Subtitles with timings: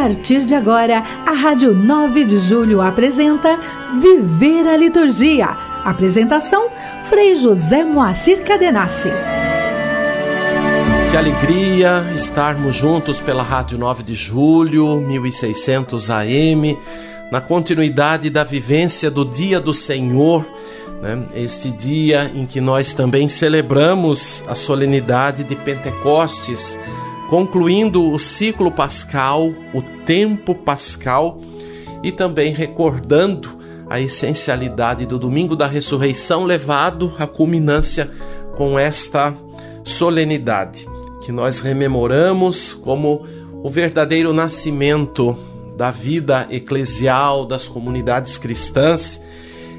[0.00, 3.60] partir de agora, a Rádio 9 de Julho apresenta
[4.00, 5.48] Viver a Liturgia.
[5.84, 6.70] Apresentação:
[7.04, 9.10] Frei José Moacir Cadenassi.
[11.10, 16.78] Que alegria estarmos juntos pela Rádio 9 de Julho, 1600 AM,
[17.30, 20.46] na continuidade da vivência do Dia do Senhor,
[21.02, 21.26] né?
[21.34, 26.78] este dia em que nós também celebramos a solenidade de Pentecostes,
[27.30, 31.40] concluindo o ciclo pascal, o tempo pascal
[32.02, 33.56] e também recordando
[33.88, 38.10] a essencialidade do domingo da ressurreição, levado à culminância
[38.56, 39.32] com esta
[39.84, 40.88] solenidade
[41.22, 43.24] que nós rememoramos como
[43.62, 45.36] o verdadeiro nascimento
[45.76, 49.22] da vida eclesial das comunidades cristãs.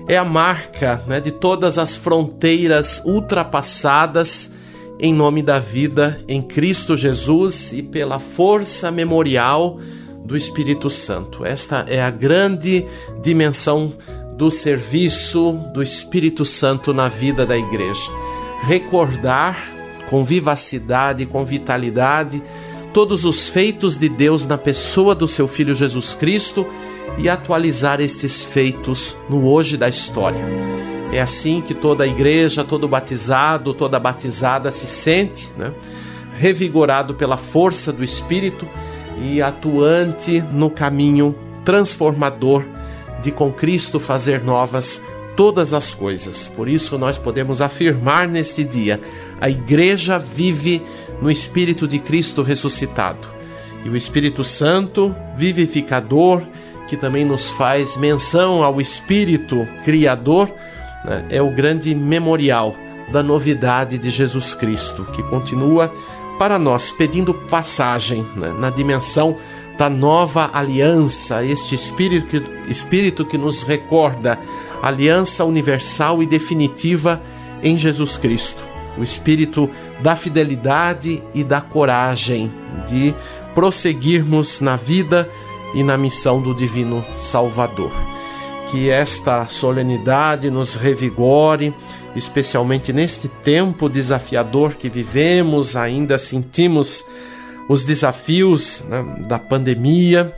[0.08, 4.54] É a marca né, de todas as fronteiras ultrapassadas
[5.02, 9.80] em nome da vida em Cristo Jesus e pela força memorial
[10.24, 11.44] do Espírito Santo.
[11.44, 12.86] Esta é a grande
[13.24, 13.94] dimensão
[14.38, 18.12] do serviço do Espírito Santo na vida da igreja.
[18.68, 19.58] Recordar
[20.08, 22.42] com vivacidade, com vitalidade,
[22.94, 26.68] todos os feitos de Deus na pessoa do seu Filho Jesus Cristo
[27.18, 30.91] e atualizar estes feitos no hoje da história.
[31.12, 35.74] É assim que toda igreja, todo batizado, toda batizada se sente, né?
[36.38, 38.68] revigorado pela força do Espírito
[39.22, 42.66] e atuante no caminho transformador
[43.22, 45.02] de com Cristo fazer novas
[45.36, 46.48] todas as coisas.
[46.48, 49.00] Por isso nós podemos afirmar neste dia:
[49.40, 50.82] a igreja vive
[51.22, 53.28] no espírito de Cristo ressuscitado.
[53.84, 56.44] E o Espírito Santo, vivificador,
[56.88, 60.52] que também nos faz menção ao Espírito Criador,
[61.06, 62.76] né, é o grande memorial
[63.12, 65.94] da novidade de Jesus Cristo, que continua
[66.40, 69.38] para nós pedindo passagem né, na dimensão
[69.78, 74.40] da nova aliança, este espírito que, espírito que nos recorda
[74.82, 77.22] aliança universal e definitiva
[77.62, 78.64] em Jesus Cristo.
[78.98, 79.70] O espírito
[80.02, 82.52] da fidelidade e da coragem
[82.88, 83.16] de
[83.54, 85.30] prosseguirmos na vida
[85.74, 87.92] e na missão do Divino Salvador.
[88.72, 91.74] Que esta solenidade nos revigore,
[92.16, 97.04] especialmente neste tempo desafiador que vivemos, ainda sentimos
[97.68, 100.34] os desafios né, da pandemia,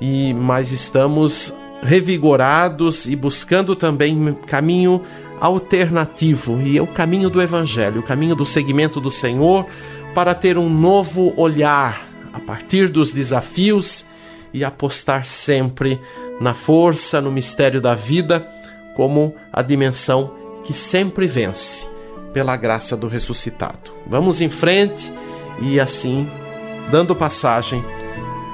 [0.00, 5.02] e mas estamos revigorados e buscando também caminho
[5.40, 9.66] alternativo e é o caminho do evangelho, o caminho do seguimento do Senhor
[10.14, 14.06] para ter um novo olhar a partir dos desafios
[14.52, 16.00] e apostar sempre
[16.40, 18.48] na força, no mistério da vida,
[18.94, 20.34] como a dimensão
[20.64, 21.86] que sempre vence
[22.32, 23.92] pela graça do ressuscitado.
[24.06, 25.12] Vamos em frente
[25.60, 26.28] e assim
[26.90, 27.84] dando passagem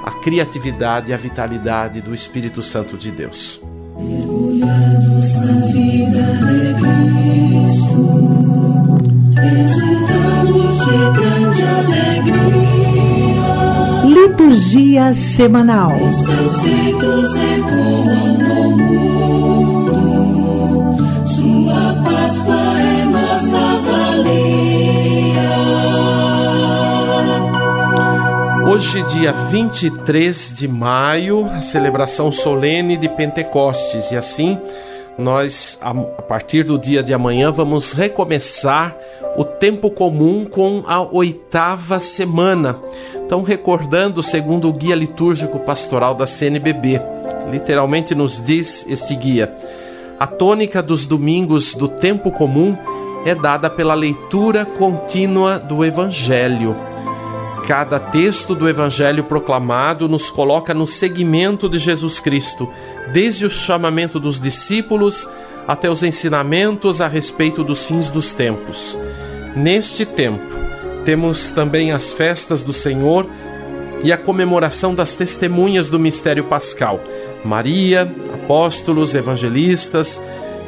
[0.04, 3.60] a criatividade e a vitalidade do Espírito Santo de Deus.
[3.96, 6.74] Mergulhados na vida de
[7.54, 8.04] Cristo,
[10.84, 12.63] de grande alegria.
[23.06, 25.50] Nossa valia.
[28.68, 34.60] Hoje, dia 23 de maio, a celebração solene de Pentecostes, e assim
[35.16, 38.94] nós, a partir do dia de amanhã, vamos recomeçar
[39.36, 42.78] o tempo comum com a oitava semana.
[43.24, 47.00] Então, recordando, segundo o guia litúrgico pastoral da CNBB,
[47.50, 49.54] literalmente nos diz este guia:
[50.18, 52.76] a tônica dos domingos do tempo comum
[53.24, 56.76] é dada pela leitura contínua do Evangelho.
[57.66, 62.68] Cada texto do Evangelho proclamado nos coloca no seguimento de Jesus Cristo,
[63.10, 65.26] desde o chamamento dos discípulos
[65.66, 68.98] até os ensinamentos a respeito dos fins dos tempos.
[69.56, 70.63] Neste tempo,
[71.04, 73.28] temos também as festas do Senhor
[74.02, 77.00] e a comemoração das testemunhas do mistério pascal:
[77.44, 78.02] Maria,
[78.32, 80.20] apóstolos, evangelistas,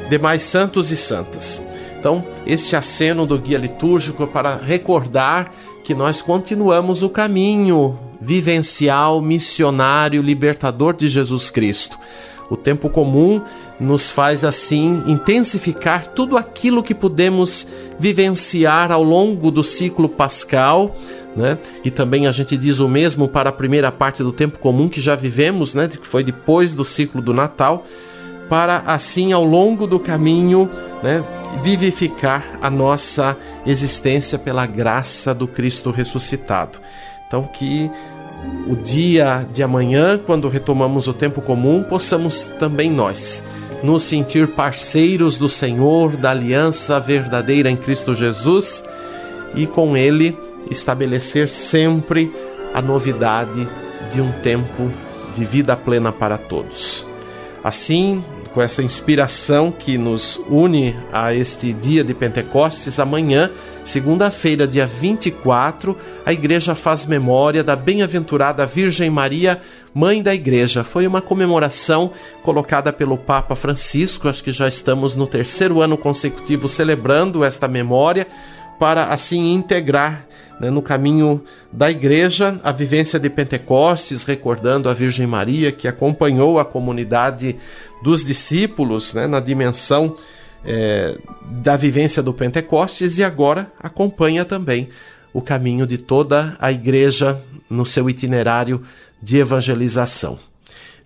[0.08, 1.62] demais santos e santas.
[1.98, 5.52] Então, este aceno do guia litúrgico para recordar
[5.82, 11.98] que nós continuamos o caminho vivencial, missionário, libertador de Jesus Cristo.
[12.48, 13.42] O tempo comum
[13.78, 17.66] nos faz assim intensificar tudo aquilo que podemos
[17.98, 20.94] vivenciar ao longo do ciclo pascal,
[21.36, 21.58] né?
[21.84, 25.00] E também a gente diz o mesmo para a primeira parte do tempo comum que
[25.00, 25.88] já vivemos, né?
[25.88, 27.84] Que foi depois do ciclo do Natal,
[28.48, 30.70] para assim ao longo do caminho,
[31.02, 31.24] né?
[31.62, 36.78] vivificar a nossa existência pela graça do Cristo ressuscitado.
[37.26, 37.90] Então, que
[38.66, 43.44] o dia de amanhã, quando retomamos o tempo comum, possamos também nós
[43.82, 48.84] nos sentir parceiros do Senhor, da aliança verdadeira em Cristo Jesus
[49.54, 50.36] e com Ele
[50.70, 52.32] estabelecer sempre
[52.74, 53.68] a novidade
[54.10, 54.90] de um tempo
[55.34, 57.06] de vida plena para todos.
[57.62, 58.24] Assim,
[58.56, 63.50] com essa inspiração que nos une a este dia de Pentecostes, amanhã,
[63.84, 65.94] segunda-feira, dia 24,
[66.24, 69.60] a igreja faz memória da bem-aventurada Virgem Maria,
[69.92, 70.82] mãe da igreja.
[70.82, 72.10] Foi uma comemoração
[72.42, 78.26] colocada pelo Papa Francisco, acho que já estamos no terceiro ano consecutivo celebrando esta memória
[78.78, 80.26] para assim integrar
[80.60, 81.42] né, no caminho
[81.72, 87.56] da igreja a vivência de Pentecostes, recordando a Virgem Maria que acompanhou a comunidade
[88.02, 90.14] dos discípulos né, na dimensão
[90.64, 94.88] é, da vivência do Pentecostes e agora acompanha também
[95.32, 98.82] o caminho de toda a igreja no seu itinerário
[99.22, 100.38] de evangelização.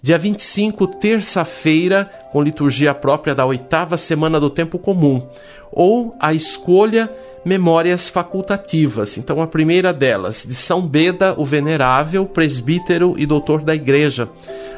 [0.03, 5.29] Dia 25, terça-feira, com liturgia própria da oitava semana do tempo comum,
[5.71, 7.13] ou a escolha
[7.45, 9.17] memórias facultativas.
[9.17, 14.29] Então, a primeira delas, de São Beda, o Venerável, presbítero e doutor da Igreja.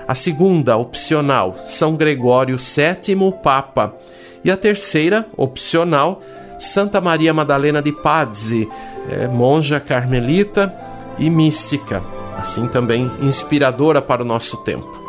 [0.06, 3.94] A segunda, opcional, São Gregório VII, Papa.
[4.44, 6.23] E a terceira, opcional,
[6.59, 8.69] Santa Maria Madalena de Pazzi,
[9.09, 10.73] é, monja carmelita
[11.19, 12.03] e mística,
[12.37, 15.03] assim também inspiradora para o nosso tempo.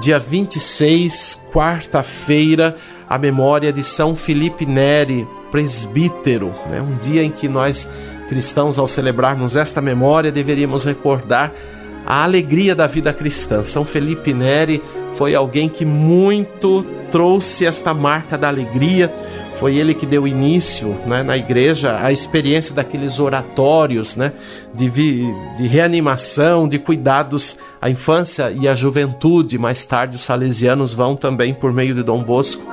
[0.00, 2.76] Dia 26, quarta-feira,
[3.08, 6.80] a memória de São Felipe Neri, presbítero, né?
[6.80, 7.88] um dia em que nós
[8.28, 11.52] cristãos, ao celebrarmos esta memória, deveríamos recordar
[12.06, 13.64] a alegria da vida cristã.
[13.64, 19.12] São Felipe Neri foi alguém que muito trouxe esta marca da alegria.
[19.54, 24.32] Foi ele que deu início né, na igreja à experiência daqueles oratórios né,
[24.74, 29.58] de, de reanimação, de cuidados à infância e à juventude.
[29.58, 32.64] Mais tarde, os salesianos vão também, por meio de Dom Bosco,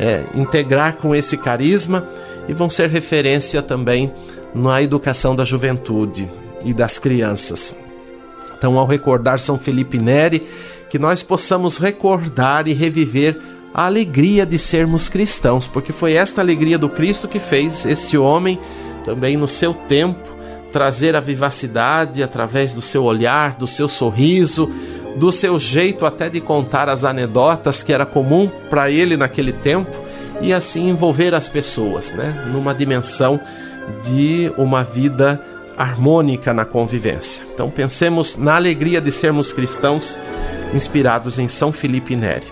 [0.00, 2.08] é, integrar com esse carisma
[2.48, 4.10] e vão ser referência também
[4.54, 6.28] na educação da juventude
[6.64, 7.76] e das crianças.
[8.56, 10.48] Então, ao recordar São Felipe Neri,
[10.88, 13.38] que nós possamos recordar e reviver
[13.74, 18.58] a alegria de sermos cristãos, porque foi esta alegria do Cristo que fez esse homem
[19.04, 24.70] também no seu tempo trazer a vivacidade através do seu olhar, do seu sorriso,
[25.16, 29.90] do seu jeito até de contar as anedotas que era comum para ele naquele tempo
[30.40, 33.40] e assim envolver as pessoas, né, numa dimensão
[34.02, 35.42] de uma vida
[35.76, 37.44] harmônica na convivência.
[37.52, 40.18] Então pensemos na alegria de sermos cristãos
[40.74, 42.46] inspirados em São Felipe Neri.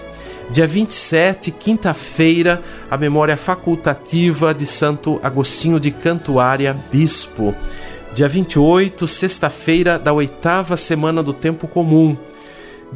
[0.50, 7.54] Dia 27, quinta-feira, a memória facultativa de Santo Agostinho de Cantuária, bispo.
[8.14, 12.16] Dia 28, sexta-feira da oitava semana do tempo comum.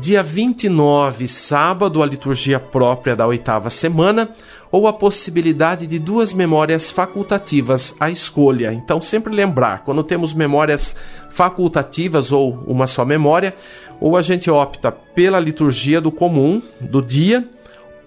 [0.01, 4.31] Dia 29, sábado, a liturgia própria da oitava semana,
[4.71, 8.73] ou a possibilidade de duas memórias facultativas à escolha.
[8.73, 10.97] Então, sempre lembrar, quando temos memórias
[11.31, 13.55] facultativas ou uma só memória,
[14.01, 17.47] ou a gente opta pela liturgia do comum do dia,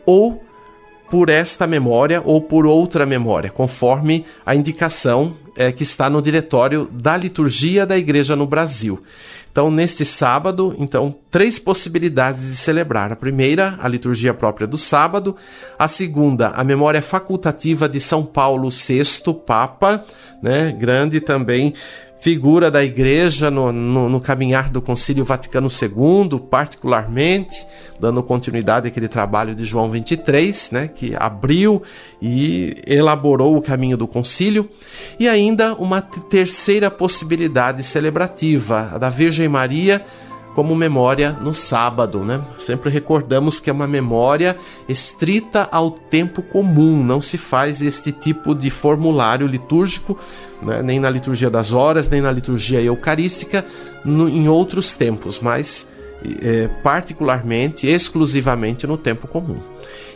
[0.08, 0.44] ou
[1.10, 6.90] por esta memória ou por outra memória, conforme a indicação é, que está no diretório
[6.92, 9.02] da liturgia da Igreja no Brasil.
[9.56, 13.14] Então, neste sábado, então, três possibilidades de celebrar.
[13.14, 15.34] A primeira, a liturgia própria do sábado.
[15.80, 20.04] A segunda, a memória facultativa de São Paulo VI, Papa,
[20.44, 20.76] né?
[20.78, 21.74] Grande também
[22.26, 27.64] figura da igreja no, no, no, caminhar do Concílio Vaticano II, particularmente,
[28.00, 31.84] dando continuidade àquele trabalho de João 23, né, que abriu
[32.20, 34.68] e elaborou o caminho do concílio,
[35.20, 40.04] e ainda uma terceira possibilidade celebrativa, a da Virgem Maria
[40.56, 42.42] como memória no sábado, né?
[42.58, 44.56] Sempre recordamos que é uma memória
[44.88, 50.18] estrita ao tempo comum, não se faz este tipo de formulário litúrgico,
[50.64, 50.82] né?
[50.82, 53.66] nem na liturgia das horas, nem na liturgia eucarística,
[54.06, 55.90] no, em outros tempos, mas
[56.42, 59.60] é, particularmente, exclusivamente no tempo comum.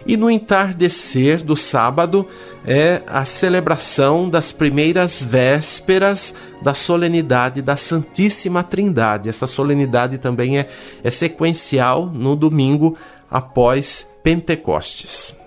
[0.08, 2.25] E no entardecer do sábado
[2.66, 9.30] é a celebração das primeiras vésperas da solenidade da Santíssima Trindade.
[9.30, 10.70] Essa solenidade também é,
[11.04, 12.98] é sequencial no domingo
[13.30, 15.38] após Pentecostes.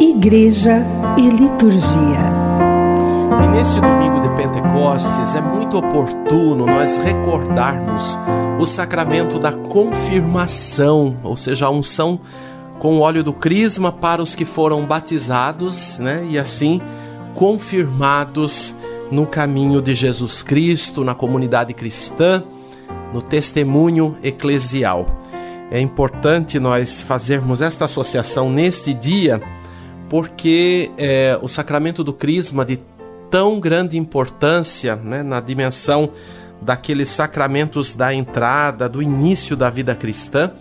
[0.00, 0.84] Igreja
[1.16, 2.18] e Liturgia.
[3.42, 8.16] E neste domingo Pentecostes, é muito oportuno nós recordarmos
[8.60, 12.20] o sacramento da confirmação, ou seja, a unção
[12.78, 16.24] com o óleo do crisma para os que foram batizados, né?
[16.30, 16.80] E assim
[17.34, 18.76] confirmados
[19.10, 22.44] no caminho de Jesus Cristo, na comunidade cristã,
[23.12, 25.18] no testemunho eclesial.
[25.68, 29.42] É importante nós fazermos esta associação neste dia,
[30.08, 32.78] porque é, o sacramento do Crisma, de
[33.30, 36.10] tão grande importância né, na dimensão
[36.60, 40.52] daqueles sacramentos da entrada, do início da vida cristã,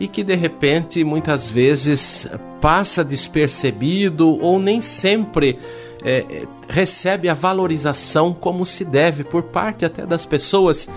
[0.00, 2.28] e que de repente muitas vezes
[2.60, 5.58] passa despercebido ou nem sempre
[6.04, 10.88] é, recebe a valorização como se deve por parte até das pessoas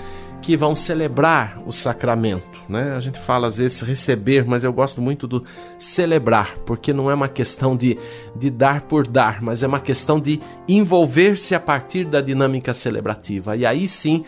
[0.41, 2.50] que vão celebrar o sacramento.
[2.71, 2.93] Né?
[2.95, 5.43] A gente fala às vezes receber, mas eu gosto muito do
[5.77, 7.97] celebrar, porque não é uma questão de,
[8.33, 13.57] de dar por dar, mas é uma questão de envolver-se a partir da dinâmica celebrativa.
[13.57, 14.23] E aí sim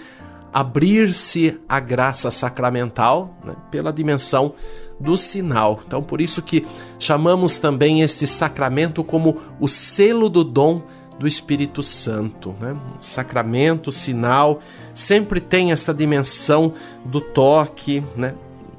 [0.53, 3.55] abrir-se a graça sacramental né?
[3.71, 4.53] pela dimensão
[4.99, 5.81] do sinal.
[5.87, 6.65] Então, por isso que
[6.99, 10.83] chamamos também este sacramento como o selo do dom
[11.19, 12.55] do Espírito Santo.
[12.59, 12.75] Né?
[12.99, 14.59] Sacramento, sinal,
[14.93, 16.73] sempre tem essa dimensão
[17.05, 18.35] do toque, né?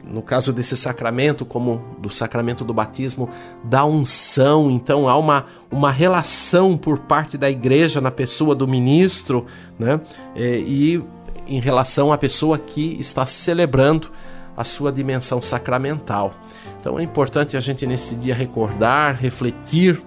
[0.07, 3.29] no caso desse sacramento, como do sacramento do batismo,
[3.63, 4.71] da unção.
[4.71, 9.47] Então há uma, uma relação por parte da igreja na pessoa do ministro,
[9.79, 10.01] né?
[10.37, 11.03] É, e
[11.47, 14.11] em relação à pessoa que está celebrando
[14.57, 16.33] a sua dimensão sacramental.
[16.81, 20.03] Então é importante a gente nesse dia recordar, refletir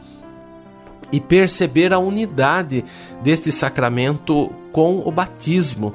[1.11, 2.83] e perceber a unidade
[3.21, 5.93] deste sacramento com o batismo.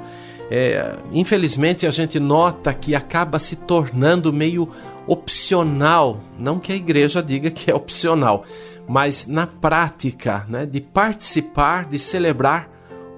[0.51, 4.69] É, infelizmente a gente nota que acaba se tornando meio
[5.07, 8.45] opcional, não que a igreja diga que é opcional,
[8.89, 12.69] mas na prática, né, de participar, de celebrar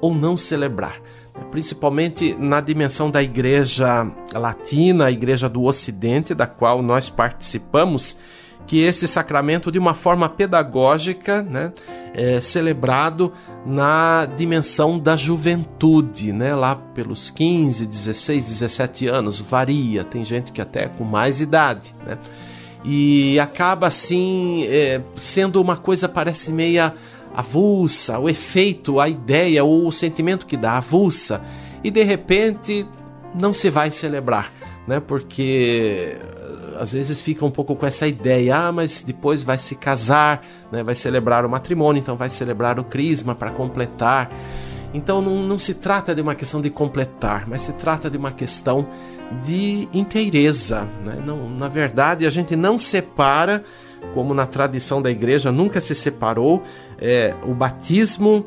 [0.01, 1.01] ou não celebrar.
[1.51, 8.17] Principalmente na dimensão da igreja latina, a igreja do Ocidente, da qual nós participamos,
[8.67, 11.73] que esse sacramento, de uma forma pedagógica, né,
[12.15, 13.33] é celebrado
[13.67, 20.61] na dimensão da juventude, né, lá pelos 15, 16, 17 anos, varia, tem gente que
[20.61, 22.19] até com mais idade, né,
[22.85, 26.95] e acaba assim é, sendo uma coisa parece meia
[27.35, 31.43] avulsa, o efeito, a ideia ou o sentimento que dá avulsa,
[31.83, 32.87] e de repente
[33.39, 34.53] não se vai celebrar,
[34.87, 36.17] né, porque
[36.79, 40.83] às vezes fica um pouco com essa ideia, ah, mas depois vai se casar, né,
[40.83, 44.31] vai celebrar o matrimônio, então vai celebrar o crisma para completar.
[44.93, 48.31] Então não, não se trata de uma questão de completar, mas se trata de uma
[48.31, 48.87] questão
[49.43, 50.89] de inteireza.
[51.05, 51.23] Né?
[51.25, 53.65] Não, na verdade, a gente não separa,
[54.13, 56.63] como na tradição da igreja nunca se separou,
[56.99, 58.47] é, o batismo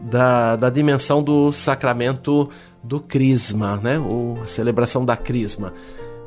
[0.00, 2.48] da, da dimensão do sacramento
[2.82, 3.98] do crisma, né?
[3.98, 5.72] ou a celebração da crisma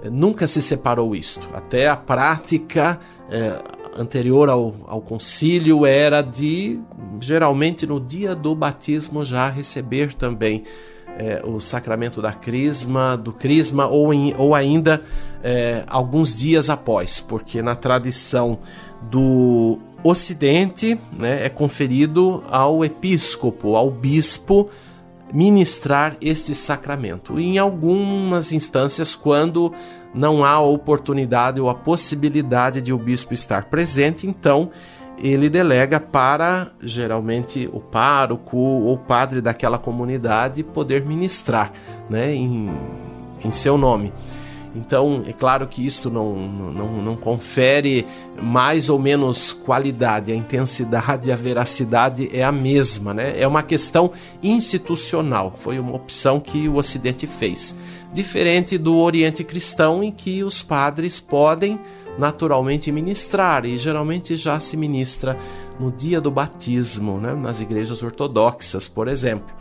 [0.10, 1.48] nunca se separou isto.
[1.54, 3.60] Até a prática é,
[3.98, 6.80] anterior ao, ao concílio era de,
[7.20, 10.64] geralmente no dia do batismo, já receber também
[11.18, 15.02] é, o sacramento da crisma, do crisma, ou, em, ou ainda
[15.44, 18.60] é, alguns dias após, porque na tradição
[19.02, 24.70] do Ocidente né, é conferido ao episcopo, ao bispo,
[25.34, 27.40] ministrar este sacramento.
[27.40, 29.74] Em algumas instâncias, quando
[30.13, 34.70] não há a oportunidade ou a possibilidade de o bispo estar presente, então
[35.18, 41.72] ele delega para geralmente o pároco ou padre daquela comunidade poder ministrar
[42.10, 42.70] né, em,
[43.44, 44.13] em seu nome.
[44.75, 48.08] Então, é claro que isto não, não, não confere
[48.42, 53.39] mais ou menos qualidade, a intensidade a veracidade é a mesma, né?
[53.39, 54.12] É uma questão
[54.42, 57.77] institucional, foi uma opção que o Ocidente fez.
[58.12, 61.80] Diferente do Oriente Cristão, em que os padres podem
[62.18, 65.38] naturalmente ministrar, e geralmente já se ministra
[65.80, 67.34] no dia do batismo, né?
[67.34, 69.53] nas igrejas ortodoxas, por exemplo.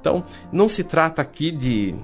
[0.00, 1.94] Então, não se trata aqui de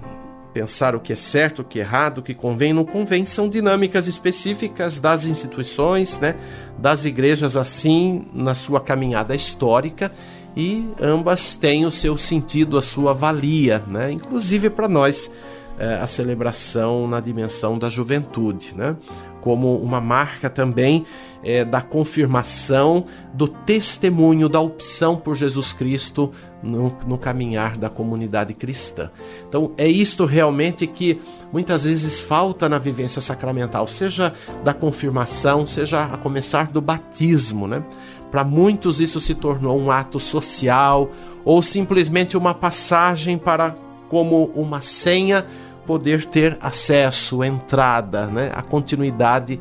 [0.57, 3.47] pensar o que é certo, o que é errado, o que convém, não convém, são
[3.47, 6.35] dinâmicas específicas das instituições, né,
[6.79, 10.11] das igrejas assim na sua caminhada histórica.
[10.57, 15.31] E ambas têm o seu sentido, a sua valia, né, inclusive para nós
[15.79, 18.97] é, a celebração na dimensão da juventude, né,
[19.43, 21.05] como uma marca também
[21.47, 28.53] é, da confirmação do testemunho da opção por Jesus Cristo no, no, caminhar da comunidade
[28.53, 29.13] cristã.
[29.49, 31.21] Então, é isto realmente que
[31.53, 34.35] muitas vezes falta na vivência sacramental, seja
[34.65, 37.85] da confirmação, seja a começar do batismo, né?
[38.29, 41.09] Para muitos, isso se tornou um ato social
[41.45, 43.77] ou simplesmente uma passagem para,
[44.09, 45.47] como uma senha,
[45.87, 49.61] poder ter acesso, entrada, né, a continuidade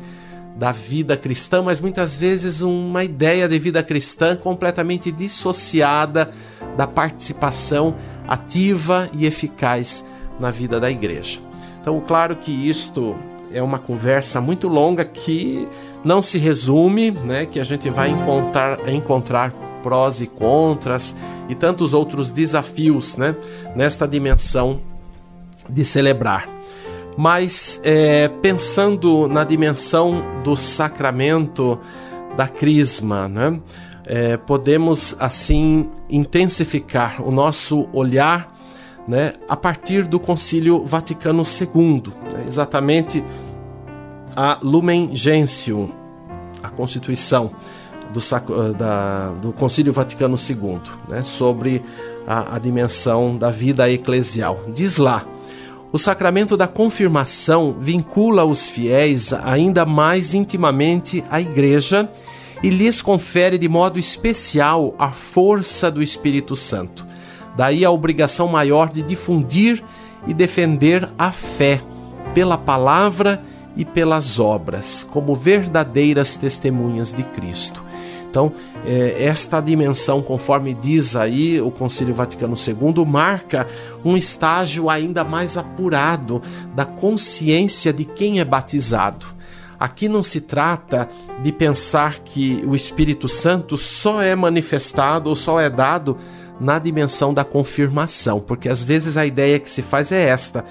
[0.56, 6.30] da vida cristã, mas muitas vezes uma ideia de vida cristã completamente dissociada
[6.76, 7.94] da participação
[8.26, 10.04] ativa e eficaz
[10.40, 11.38] na vida da igreja.
[11.80, 13.14] Então, claro que isto
[13.52, 15.68] é uma conversa muito longa que
[16.02, 21.14] não se resume, né, que a gente vai encontrar, encontrar prós e contras
[21.48, 23.36] e tantos outros desafios né,
[23.74, 24.80] nesta dimensão
[25.68, 26.55] de celebrar.
[27.16, 31.78] Mas é, pensando na dimensão do sacramento
[32.36, 33.58] da crisma, né,
[34.04, 38.54] é, podemos assim intensificar o nosso olhar
[39.08, 43.24] né, a partir do Concílio Vaticano II, né, exatamente
[44.34, 45.88] a Lumen Gentium,
[46.62, 47.52] a Constituição
[48.12, 51.82] do, da, do Concílio Vaticano II, né, sobre
[52.26, 54.60] a, a dimensão da vida eclesial.
[54.74, 55.24] Diz lá
[55.96, 62.06] o sacramento da confirmação vincula os fiéis ainda mais intimamente à Igreja
[62.62, 67.06] e lhes confere de modo especial a força do Espírito Santo.
[67.56, 69.82] Daí a obrigação maior de difundir
[70.26, 71.80] e defender a fé
[72.34, 73.42] pela palavra
[73.74, 77.82] e pelas obras, como verdadeiras testemunhas de Cristo.
[78.36, 78.52] Então,
[78.84, 83.66] é, esta dimensão, conforme diz aí o Concílio Vaticano II, marca
[84.04, 86.42] um estágio ainda mais apurado
[86.74, 89.24] da consciência de quem é batizado.
[89.80, 91.08] Aqui não se trata
[91.42, 96.18] de pensar que o Espírito Santo só é manifestado ou só é dado
[96.60, 100.62] na dimensão da confirmação, porque às vezes a ideia que se faz é esta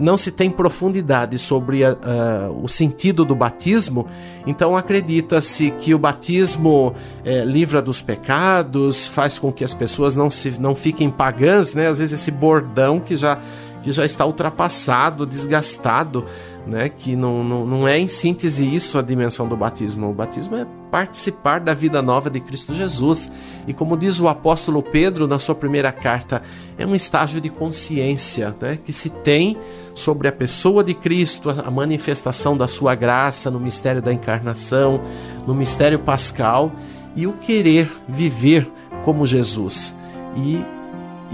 [0.00, 4.06] não se tem profundidade sobre a, a, o sentido do batismo,
[4.46, 10.30] então acredita-se que o batismo é, livra dos pecados, faz com que as pessoas não,
[10.30, 11.88] se, não fiquem pagãs, né?
[11.88, 13.38] Às vezes esse bordão que já,
[13.82, 16.24] que já está ultrapassado, desgastado,
[16.66, 16.88] né?
[16.88, 20.08] Que não, não, não é em síntese isso a dimensão do batismo.
[20.08, 23.30] O batismo é participar da vida nova de Cristo Jesus.
[23.66, 26.42] E como diz o apóstolo Pedro na sua primeira carta,
[26.78, 28.78] é um estágio de consciência né?
[28.82, 29.58] que se tem
[29.94, 35.00] sobre a pessoa de Cristo, a manifestação da sua graça no mistério da encarnação,
[35.46, 36.72] no mistério pascal
[37.16, 38.70] e o querer viver
[39.04, 39.96] como Jesus.
[40.36, 40.64] E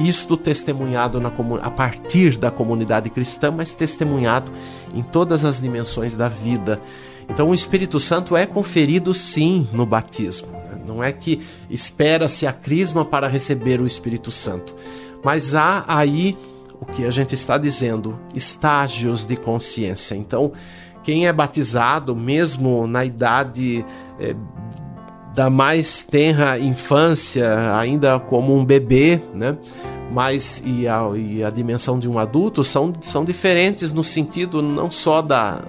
[0.00, 1.30] isto testemunhado na,
[1.62, 4.50] a partir da comunidade cristã, mas testemunhado
[4.94, 6.80] em todas as dimensões da vida.
[7.28, 10.48] Então, o Espírito Santo é conferido sim no batismo.
[10.50, 10.80] Né?
[10.86, 14.74] Não é que espera-se a crisma para receber o Espírito Santo,
[15.22, 16.36] mas há aí
[16.80, 20.14] o que a gente está dizendo, estágios de consciência.
[20.14, 20.52] Então,
[21.02, 23.84] quem é batizado, mesmo na idade
[24.18, 24.34] é,
[25.34, 29.56] da mais tenra infância, ainda como um bebê, né?
[30.12, 34.90] Mas e a, e a dimensão de um adulto são, são diferentes no sentido não
[34.90, 35.62] só da,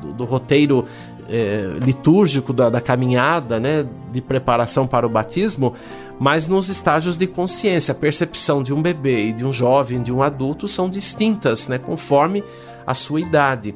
[0.00, 0.86] do, do roteiro
[1.28, 5.74] é, litúrgico da, da, caminhada, né, de preparação para o batismo,
[6.18, 7.92] mas nos estágios de consciência.
[7.92, 11.76] A percepção de um bebê e de um jovem, de um adulto, são distintas, né,
[11.76, 12.42] conforme
[12.86, 13.74] a sua idade.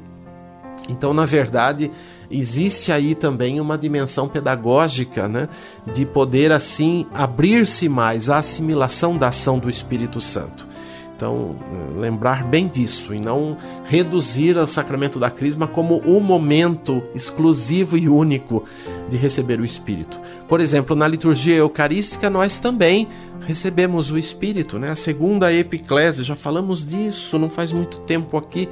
[0.88, 1.90] Então, na verdade,
[2.32, 5.48] existe aí também uma dimensão pedagógica, né,
[5.92, 10.72] de poder assim abrir-se mais à assimilação da ação do Espírito Santo.
[11.14, 11.54] Então,
[11.96, 18.08] lembrar bem disso e não reduzir o sacramento da Crisma como o momento exclusivo e
[18.08, 18.64] único
[19.08, 20.20] de receber o Espírito.
[20.48, 23.06] Por exemplo, na liturgia eucarística, nós também
[23.46, 24.90] recebemos o Espírito, né?
[24.90, 28.68] A segunda epiclese, já falamos disso não faz muito tempo aqui,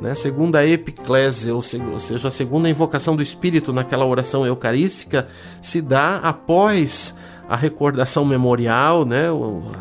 [0.00, 0.10] né?
[0.12, 5.28] A segunda epiclese, ou seja, a segunda invocação do Espírito naquela oração eucarística,
[5.60, 7.16] se dá após
[7.48, 9.26] a recordação memorial, né,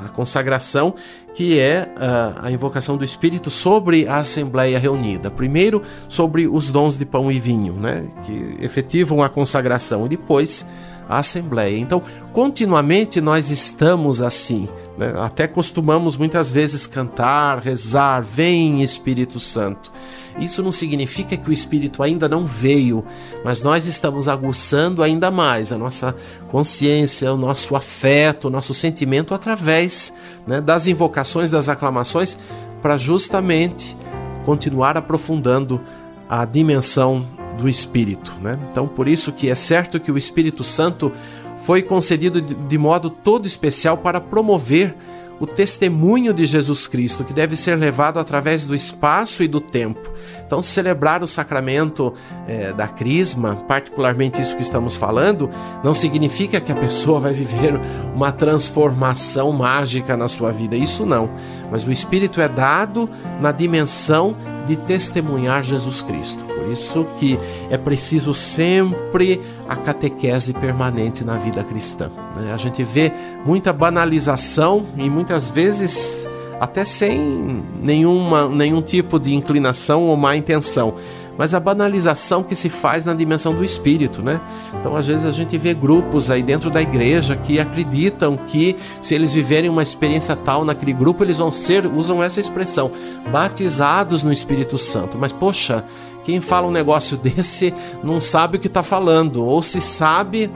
[0.04, 0.96] a consagração,
[1.34, 5.32] que é a, a, invocação do Espírito sobre a Assembleia reunida.
[5.32, 10.68] Primeiro, sobre os dons de pão e vinho, né, que efetivam a consagração, e depois
[11.08, 11.78] a Assembleia.
[11.78, 14.68] Então, continuamente nós estamos assim.
[14.98, 15.14] Né?
[15.20, 19.92] Até costumamos muitas vezes cantar, rezar, vem Espírito Santo.
[20.40, 23.06] Isso não significa que o Espírito ainda não veio,
[23.44, 26.16] mas nós estamos aguçando ainda mais a nossa
[26.50, 30.14] consciência, o nosso afeto, o nosso sentimento através
[30.48, 32.38] né, das invocações, das aclamações,
[32.82, 33.96] para justamente
[34.44, 35.80] continuar aprofundando
[36.28, 37.26] a dimensão
[37.64, 38.36] do Espírito.
[38.42, 38.60] Né?
[38.70, 41.14] Então, por isso que é certo que o Espírito Santo
[41.60, 44.94] foi concedido de modo todo especial para promover
[45.40, 50.12] o testemunho de Jesus Cristo, que deve ser levado através do espaço e do tempo.
[50.46, 52.14] Então, celebrar o sacramento
[52.48, 55.50] é, da Crisma, particularmente isso que estamos falando,
[55.84, 57.80] não significa que a pessoa vai viver
[58.14, 60.76] uma transformação mágica na sua vida.
[60.76, 61.30] Isso não.
[61.72, 63.10] Mas o Espírito é dado
[63.42, 64.36] na dimensão
[64.68, 66.53] de testemunhar Jesus Cristo.
[66.64, 67.38] Por isso que
[67.70, 72.10] é preciso sempre a catequese permanente na vida cristã.
[72.38, 72.54] Né?
[72.54, 73.12] A gente vê
[73.46, 76.26] muita banalização e muitas vezes
[76.62, 80.96] até sem nenhuma, nenhum tipo de inclinação ou má intenção
[81.38, 84.40] mas a banalização que se faz na dimensão do espírito, né?
[84.80, 89.16] Então, às vezes a gente vê grupos aí dentro da igreja que acreditam que se
[89.16, 92.92] eles viverem uma experiência tal naquele grupo, eles vão ser, usam essa expressão,
[93.32, 95.18] batizados no Espírito Santo.
[95.18, 95.84] Mas poxa,
[96.24, 100.52] quem fala um negócio desse não sabe o que está falando, ou se sabe,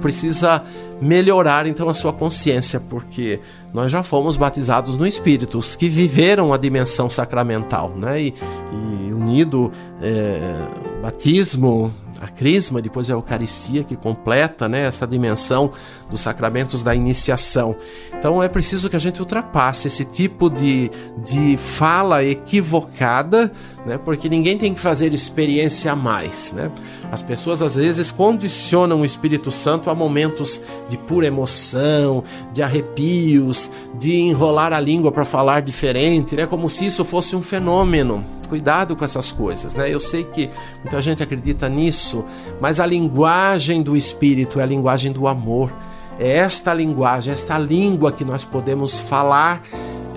[0.00, 0.62] precisa
[1.00, 3.40] melhorar então a sua consciência, porque
[3.72, 8.20] nós já fomos batizados no Espírito, os que viveram a dimensão sacramental, né?
[8.20, 8.34] E,
[8.72, 15.72] e unido é, batismo, a crisma, depois a Eucaristia que completa né, essa dimensão
[16.10, 17.74] dos sacramentos da iniciação.
[18.18, 20.90] Então é preciso que a gente ultrapasse esse tipo de,
[21.24, 23.50] de fala equivocada,
[23.86, 26.52] né, porque ninguém tem que fazer experiência a mais.
[26.52, 26.70] Né?
[27.10, 33.70] As pessoas às vezes condicionam o Espírito Santo a momentos de pura emoção, de arrepios,
[33.94, 38.96] de enrolar a língua para falar diferente, né, como se isso fosse um fenômeno cuidado
[38.96, 39.88] com essas coisas, né?
[39.88, 40.50] Eu sei que
[40.82, 42.24] muita gente acredita nisso,
[42.60, 45.72] mas a linguagem do espírito é a linguagem do amor.
[46.18, 49.62] É esta linguagem, esta língua que nós podemos falar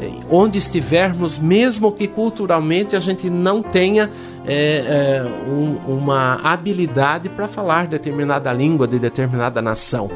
[0.01, 4.09] eh, onde estivermos, mesmo que culturalmente a gente não tenha
[4.45, 10.09] é, é, um, uma habilidade para falar determinada língua de determinada nação.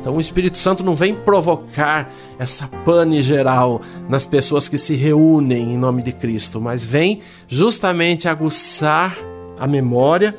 [0.00, 5.74] Então o Espírito Santo não vem provocar essa pane geral nas pessoas que se reúnem
[5.74, 9.16] em nome de Cristo, mas vem justamente aguçar
[9.58, 10.34] a memória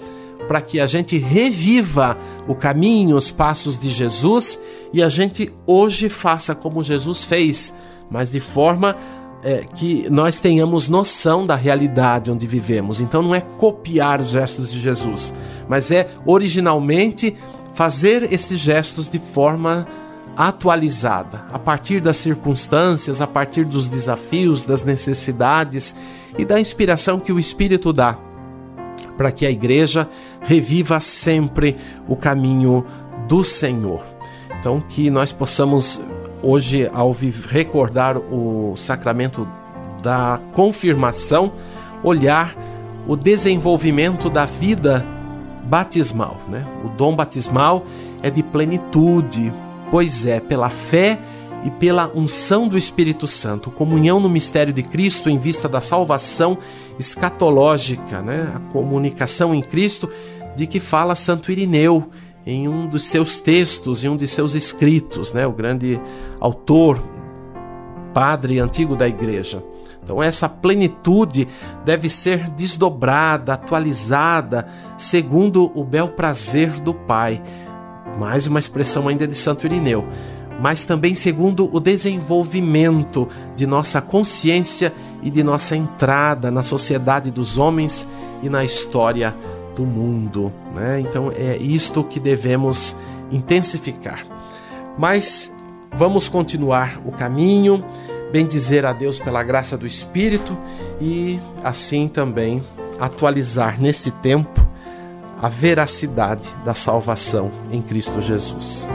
[0.47, 4.59] para que a gente reviva o caminho, os passos de Jesus
[4.91, 7.75] e a gente hoje faça como Jesus fez,
[8.09, 8.97] mas de forma
[9.43, 12.99] é, que nós tenhamos noção da realidade onde vivemos.
[12.99, 15.33] Então não é copiar os gestos de Jesus,
[15.69, 17.35] mas é originalmente
[17.73, 19.87] fazer esses gestos de forma
[20.35, 25.95] atualizada, a partir das circunstâncias, a partir dos desafios, das necessidades
[26.37, 28.17] e da inspiração que o Espírito dá,
[29.17, 30.07] para que a igreja
[30.41, 32.85] reviva sempre o caminho
[33.27, 34.05] do Senhor.
[34.59, 35.99] Então, que nós possamos
[36.41, 37.15] hoje, ao
[37.49, 39.47] recordar o sacramento
[40.01, 41.53] da confirmação,
[42.03, 42.55] olhar
[43.07, 45.05] o desenvolvimento da vida
[45.71, 46.37] batismal.
[46.49, 46.67] Né?
[46.83, 47.85] O dom batismal
[48.21, 49.53] é de plenitude,
[49.89, 51.17] pois é pela fé
[51.63, 56.57] e pela unção do Espírito Santo, comunhão no mistério de Cristo em vista da salvação
[56.99, 58.51] escatológica, né?
[58.53, 60.09] a comunicação em Cristo
[60.55, 62.09] de que fala Santo Irineu
[62.45, 65.47] em um dos seus textos, em um de seus escritos, né?
[65.47, 66.01] o grande
[66.39, 67.01] autor,
[68.13, 69.63] padre antigo da igreja.
[70.03, 71.47] Então, essa plenitude
[71.85, 77.41] deve ser desdobrada, atualizada, segundo o bel prazer do Pai.
[78.19, 80.07] Mais uma expressão ainda de Santo Irineu.
[80.59, 87.57] Mas também segundo o desenvolvimento de nossa consciência e de nossa entrada na sociedade dos
[87.57, 88.07] homens
[88.43, 89.35] e na história
[89.75, 90.51] do mundo.
[90.75, 90.99] Né?
[90.99, 92.95] Então, é isto que devemos
[93.31, 94.25] intensificar.
[94.97, 95.55] Mas
[95.95, 97.83] vamos continuar o caminho
[98.31, 100.57] bendizer a Deus pela graça do Espírito
[100.99, 102.63] e assim também
[102.99, 104.67] atualizar nesse tempo
[105.41, 108.87] a veracidade da salvação em Cristo Jesus.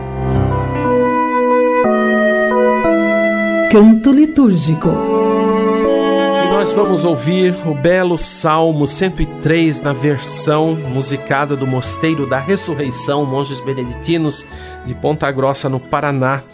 [3.71, 4.89] Canto litúrgico.
[4.89, 13.27] E nós vamos ouvir o belo Salmo 103 na versão musicada do Mosteiro da Ressurreição,
[13.27, 14.47] Monges Beneditinos
[14.85, 16.45] de Ponta Grossa, no Paraná.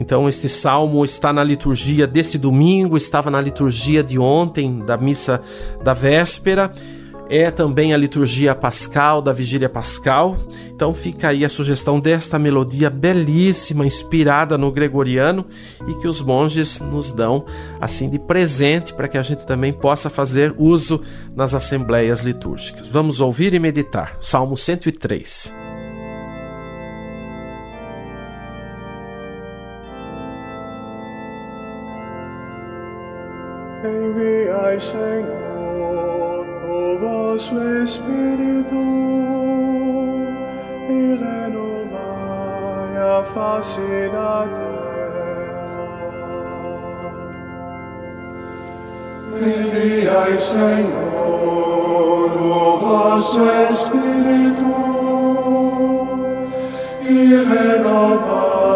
[0.00, 5.40] Então, este salmo está na liturgia deste domingo, estava na liturgia de ontem, da missa
[5.82, 6.72] da véspera,
[7.28, 10.36] é também a liturgia pascal, da vigília pascal.
[10.74, 15.46] Então, fica aí a sugestão desta melodia belíssima, inspirada no gregoriano
[15.86, 17.44] e que os monges nos dão
[17.80, 21.00] assim de presente para que a gente também possa fazer uso
[21.34, 22.88] nas assembleias litúrgicas.
[22.88, 24.16] Vamos ouvir e meditar.
[24.20, 25.61] Salmo 103.
[34.22, 38.76] Enviai, Senhor, o vosso Espírito
[40.88, 43.80] e renovai a face
[44.12, 44.92] da terra.
[49.40, 54.70] Enviai, Senhor, o vosso Espírito
[57.02, 58.66] e renovai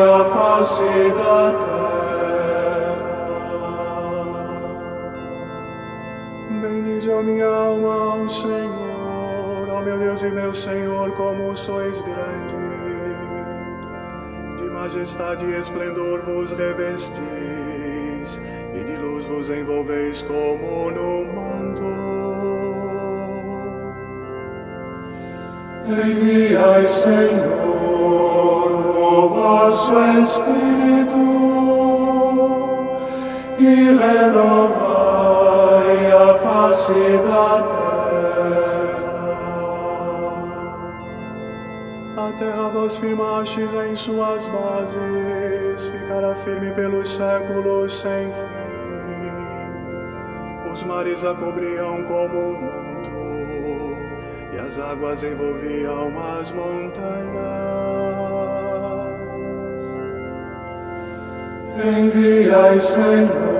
[0.00, 1.71] a face da terra.
[7.02, 12.54] Bendize a minha alma ao Senhor, ó meu Deus e meu Senhor, como sois grande.
[14.58, 17.20] De majestade e esplendor vos revestis,
[18.72, 21.82] e de luz vos envolveis como no manto.
[25.88, 27.90] Enviai, Senhor,
[28.96, 31.16] o vosso Espírito
[33.58, 34.81] e renovai
[36.72, 37.62] face da
[38.08, 38.72] terra.
[42.16, 48.62] A terra vos firmastes em suas bases, ficará firme pelos séculos sem fim.
[50.72, 53.10] Os mares a cobriam como um manto
[54.54, 57.82] e as águas envolviam as montanhas.
[61.84, 63.51] Enviai, Senhor,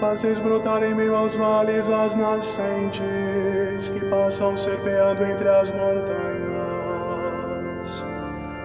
[0.00, 6.10] Fazeis brotar em meio aos vales as nascentes que passam serpeando entre as montanhas.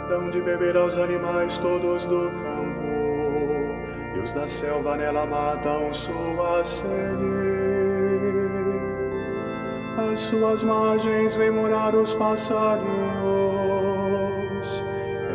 [0.07, 3.75] Dão de beber aos animais todos do campo,
[4.15, 7.64] e os da selva nela matam sua sede.
[10.15, 12.87] Às suas margens vêm morar os passarinhos,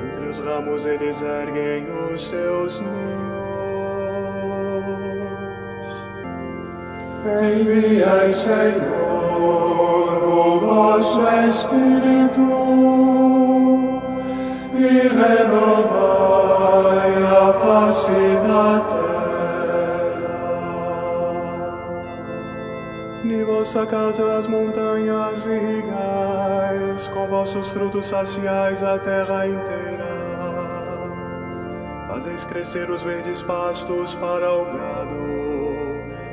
[0.02, 2.90] entre os ramos eles erguem os seus ninhos.
[7.26, 9.44] Enviai, Senhor,
[10.24, 12.40] o vosso Espírito
[23.22, 30.30] De vossa casa as montanhas irrigais, com vossos frutos saciais a terra inteira.
[32.08, 35.16] Fazeis crescer os verdes pastos para o gado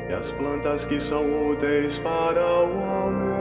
[0.10, 3.38] e as plantas que são úteis para o homem.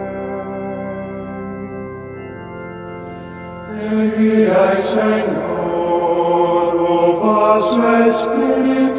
[3.93, 8.96] Enviai, Senhor, o vosso Espírito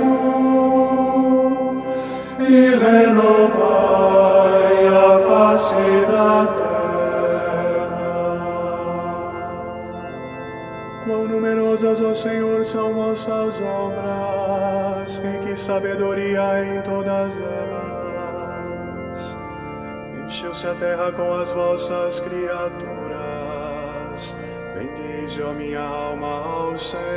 [11.88, 18.68] numerosas, ó Senhor, são vossas obras, e que sabedoria em todas elas.
[20.26, 23.16] Encheu-se a terra com as vossas criaturas,
[24.74, 27.08] bendize, ó minha alma, ao Senhor.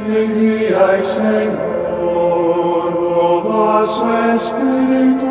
[0.00, 2.02] Enviai, Senhor,
[2.96, 5.22] o vosso Espírito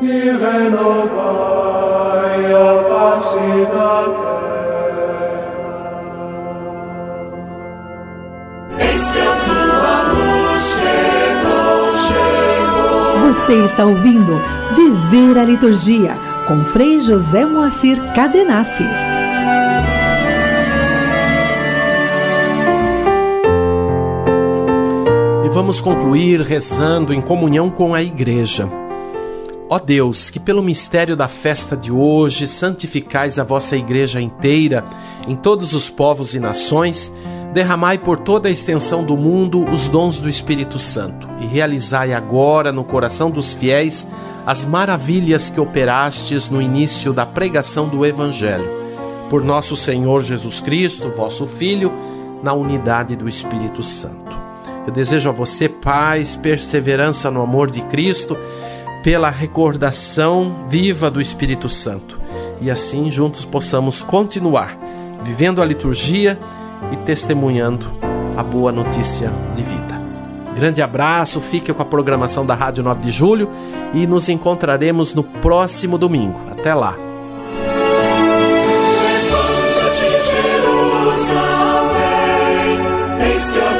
[0.00, 1.59] e renovai
[13.50, 14.40] Você está ouvindo
[14.76, 18.84] Viver a Liturgia com Frei José Moacir Cadenassi.
[25.44, 28.79] E vamos concluir rezando em comunhão com a Igreja.
[29.72, 34.84] Ó Deus, que pelo mistério da festa de hoje santificais a vossa Igreja inteira,
[35.28, 37.14] em todos os povos e nações,
[37.54, 42.72] derramai por toda a extensão do mundo os dons do Espírito Santo e realizai agora
[42.72, 44.08] no coração dos fiéis
[44.44, 48.68] as maravilhas que operastes no início da pregação do Evangelho.
[49.28, 51.92] Por nosso Senhor Jesus Cristo, vosso Filho,
[52.42, 54.36] na unidade do Espírito Santo.
[54.84, 58.36] Eu desejo a você paz, perseverança no amor de Cristo,
[59.02, 62.20] pela recordação viva do Espírito Santo.
[62.60, 64.78] E assim juntos possamos continuar
[65.22, 66.38] vivendo a liturgia
[66.92, 67.86] e testemunhando
[68.36, 70.00] a boa notícia de vida.
[70.54, 73.48] Grande abraço, fique com a programação da Rádio 9 de Julho
[73.94, 76.40] e nos encontraremos no próximo domingo.
[76.50, 76.96] Até lá!
[79.02, 81.40] Levanta-te, Jerusalém,
[83.30, 83.79] eis que a